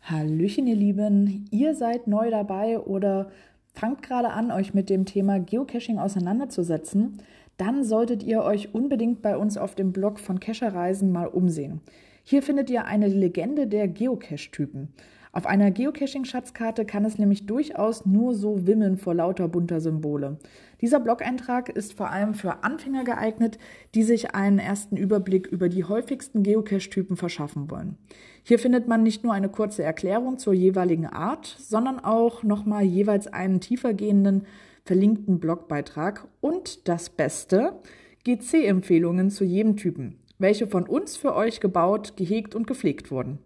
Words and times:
Hallöchen, 0.00 0.66
ihr 0.66 0.76
Lieben. 0.76 1.46
Ihr 1.50 1.74
seid 1.74 2.06
neu 2.06 2.30
dabei 2.30 2.78
oder 2.78 3.30
fangt 3.74 4.02
gerade 4.02 4.30
an, 4.30 4.50
euch 4.50 4.72
mit 4.72 4.88
dem 4.88 5.04
Thema 5.04 5.38
Geocaching 5.38 5.98
auseinanderzusetzen. 5.98 7.20
Dann 7.58 7.84
solltet 7.84 8.22
ihr 8.22 8.42
euch 8.42 8.74
unbedingt 8.74 9.20
bei 9.20 9.36
uns 9.36 9.58
auf 9.58 9.74
dem 9.74 9.92
Blog 9.92 10.18
von 10.18 10.40
Cacherreisen 10.40 11.12
mal 11.12 11.26
umsehen. 11.26 11.80
Hier 12.24 12.42
findet 12.42 12.70
ihr 12.70 12.86
eine 12.86 13.08
Legende 13.08 13.66
der 13.66 13.88
Geocache-Typen. 13.88 14.88
Auf 15.36 15.44
einer 15.44 15.70
Geocaching-Schatzkarte 15.70 16.86
kann 16.86 17.04
es 17.04 17.18
nämlich 17.18 17.44
durchaus 17.44 18.06
nur 18.06 18.34
so 18.34 18.66
wimmeln 18.66 18.96
vor 18.96 19.12
lauter 19.12 19.48
bunter 19.48 19.82
Symbole. 19.82 20.38
Dieser 20.80 20.98
Blog-Eintrag 20.98 21.68
ist 21.68 21.92
vor 21.92 22.08
allem 22.08 22.32
für 22.32 22.64
Anfänger 22.64 23.04
geeignet, 23.04 23.58
die 23.94 24.02
sich 24.02 24.34
einen 24.34 24.58
ersten 24.58 24.96
Überblick 24.96 25.46
über 25.46 25.68
die 25.68 25.84
häufigsten 25.84 26.42
Geocache-Typen 26.42 27.18
verschaffen 27.18 27.70
wollen. 27.70 27.98
Hier 28.44 28.58
findet 28.58 28.88
man 28.88 29.02
nicht 29.02 29.24
nur 29.24 29.34
eine 29.34 29.50
kurze 29.50 29.82
Erklärung 29.82 30.38
zur 30.38 30.54
jeweiligen 30.54 31.04
Art, 31.04 31.44
sondern 31.60 31.98
auch 31.98 32.42
nochmal 32.42 32.84
jeweils 32.84 33.26
einen 33.26 33.60
tiefergehenden 33.60 34.46
verlinkten 34.86 35.38
Blogbeitrag 35.38 36.26
und 36.40 36.88
das 36.88 37.10
Beste, 37.10 37.74
GC-Empfehlungen 38.24 39.28
zu 39.28 39.44
jedem 39.44 39.76
Typen, 39.76 40.16
welche 40.38 40.66
von 40.66 40.84
uns 40.86 41.16
für 41.16 41.34
euch 41.34 41.60
gebaut, 41.60 42.16
gehegt 42.16 42.54
und 42.54 42.66
gepflegt 42.66 43.10
wurden. 43.10 43.38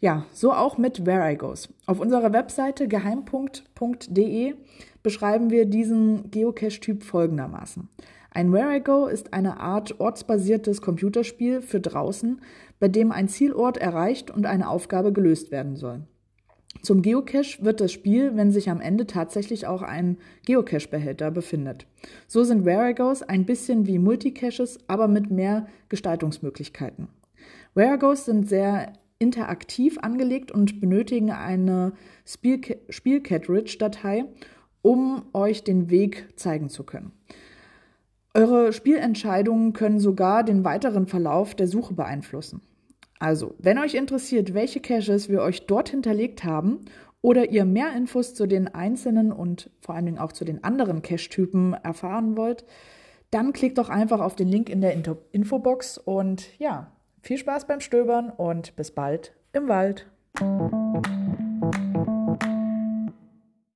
Ja, 0.00 0.26
so 0.32 0.52
auch 0.52 0.78
mit 0.78 1.06
Where 1.06 1.30
I 1.30 1.36
Goes. 1.36 1.68
Auf 1.86 2.00
unserer 2.00 2.32
Webseite 2.32 2.88
geheimpunkt.de 2.88 4.54
beschreiben 5.02 5.50
wir 5.50 5.66
diesen 5.66 6.30
Geocache-Typ 6.30 7.04
folgendermaßen. 7.04 7.88
Ein 8.30 8.52
Where 8.52 8.76
I 8.76 8.80
Go 8.80 9.06
ist 9.06 9.32
eine 9.32 9.60
Art 9.60 10.00
ortsbasiertes 10.00 10.80
Computerspiel 10.80 11.60
für 11.60 11.80
draußen, 11.80 12.40
bei 12.80 12.88
dem 12.88 13.12
ein 13.12 13.28
Zielort 13.28 13.76
erreicht 13.76 14.30
und 14.30 14.46
eine 14.46 14.68
Aufgabe 14.68 15.12
gelöst 15.12 15.52
werden 15.52 15.76
soll. 15.76 16.02
Zum 16.82 17.00
Geocache 17.00 17.64
wird 17.64 17.80
das 17.80 17.92
Spiel, 17.92 18.36
wenn 18.36 18.50
sich 18.50 18.68
am 18.68 18.80
Ende 18.80 19.06
tatsächlich 19.06 19.68
auch 19.68 19.82
ein 19.82 20.18
Geocache-Behälter 20.46 21.30
befindet. 21.30 21.86
So 22.26 22.42
sind 22.42 22.64
Where 22.64 22.90
I 22.90 22.94
Goes 22.94 23.22
ein 23.22 23.46
bisschen 23.46 23.86
wie 23.86 24.00
Multicaches, 24.00 24.80
aber 24.88 25.06
mit 25.06 25.30
mehr 25.30 25.68
Gestaltungsmöglichkeiten. 25.88 27.06
Where 27.74 27.94
I 27.94 27.98
Goes 27.98 28.24
sind 28.24 28.48
sehr 28.48 28.92
interaktiv 29.20 29.98
angelegt 30.02 30.50
und 30.50 30.80
benötigen 30.80 31.30
eine 31.30 31.92
Spiel-Cartridge-Datei, 32.26 34.24
um 34.82 35.22
euch 35.32 35.62
den 35.62 35.88
Weg 35.88 36.30
zeigen 36.34 36.68
zu 36.68 36.82
können. 36.82 37.12
Eure 38.34 38.72
Spielentscheidungen 38.72 39.72
können 39.72 40.00
sogar 40.00 40.42
den 40.42 40.64
weiteren 40.64 41.06
Verlauf 41.06 41.54
der 41.54 41.68
Suche 41.68 41.94
beeinflussen. 41.94 42.60
Also, 43.22 43.54
wenn 43.60 43.78
euch 43.78 43.94
interessiert, 43.94 44.52
welche 44.52 44.80
Caches 44.80 45.28
wir 45.28 45.42
euch 45.42 45.66
dort 45.66 45.90
hinterlegt 45.90 46.42
haben 46.42 46.86
oder 47.20 47.50
ihr 47.50 47.64
mehr 47.64 47.94
Infos 47.96 48.34
zu 48.34 48.48
den 48.48 48.66
einzelnen 48.66 49.30
und 49.30 49.70
vor 49.80 49.94
allen 49.94 50.06
Dingen 50.06 50.18
auch 50.18 50.32
zu 50.32 50.44
den 50.44 50.64
anderen 50.64 51.02
Cache-Typen 51.02 51.72
erfahren 51.72 52.36
wollt, 52.36 52.64
dann 53.30 53.52
klickt 53.52 53.78
doch 53.78 53.90
einfach 53.90 54.18
auf 54.18 54.34
den 54.34 54.48
Link 54.48 54.68
in 54.68 54.80
der 54.80 54.96
Infobox 55.30 55.98
und 55.98 56.58
ja, 56.58 56.90
viel 57.20 57.38
Spaß 57.38 57.68
beim 57.68 57.78
Stöbern 57.78 58.28
und 58.28 58.74
bis 58.74 58.90
bald 58.90 59.32
im 59.52 59.68
Wald. 59.68 60.10